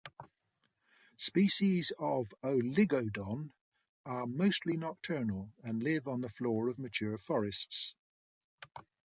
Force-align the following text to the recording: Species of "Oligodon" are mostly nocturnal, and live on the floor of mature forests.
Species 1.19 1.91
of 1.99 2.33
"Oligodon" 2.43 3.51
are 4.03 4.25
mostly 4.25 4.75
nocturnal, 4.75 5.53
and 5.63 5.83
live 5.83 6.07
on 6.07 6.21
the 6.21 6.29
floor 6.29 6.69
of 6.69 6.79
mature 6.79 7.19
forests. 7.19 7.93